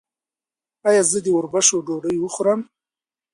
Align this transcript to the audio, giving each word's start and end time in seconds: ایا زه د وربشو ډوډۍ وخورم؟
ایا 0.87 1.01
زه 1.11 1.19
د 1.25 1.27
وربشو 1.35 1.77
ډوډۍ 1.87 2.15
وخورم؟ 2.19 2.61